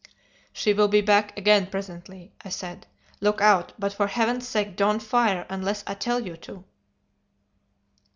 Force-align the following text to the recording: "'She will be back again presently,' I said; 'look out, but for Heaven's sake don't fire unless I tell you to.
"'She 0.51 0.73
will 0.73 0.87
be 0.87 0.99
back 0.99 1.37
again 1.37 1.67
presently,' 1.67 2.33
I 2.43 2.49
said; 2.49 2.87
'look 3.19 3.39
out, 3.39 3.71
but 3.77 3.93
for 3.93 4.07
Heaven's 4.07 4.47
sake 4.47 4.75
don't 4.75 4.97
fire 4.99 5.45
unless 5.47 5.83
I 5.85 5.93
tell 5.93 6.19
you 6.21 6.35
to. 6.37 6.65